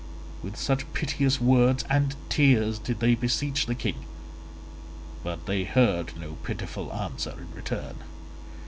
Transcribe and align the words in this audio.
With 0.41 0.57
such 0.57 0.91
piteous 0.93 1.39
words 1.39 1.85
and 1.87 2.15
tears 2.27 2.79
did 2.79 3.01
they 3.01 3.13
beseech 3.13 3.67
the 3.67 3.75
king, 3.75 4.05
but 5.23 5.45
they 5.45 5.63
heard 5.63 6.17
no 6.19 6.37
pitiful 6.41 6.91
answer 6.91 7.35
in 7.37 7.53
return. 7.55 7.97